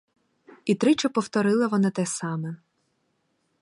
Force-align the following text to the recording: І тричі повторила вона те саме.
І 0.65 0.75
тричі 0.75 1.09
повторила 1.09 1.67
вона 1.67 1.89
те 1.89 2.05
саме. 2.05 2.55